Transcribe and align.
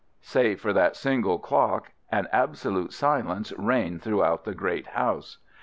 Save 0.23 0.59
for 0.61 0.73
that 0.73 0.95
single 0.95 1.37
clock, 1.37 1.91
an 2.11 2.27
absolute 2.31 2.91
silence 2.91 3.51
reigned 3.55 4.01
throughout 4.01 4.45
the 4.45 4.55
great 4.55 4.87
house. 4.87 5.37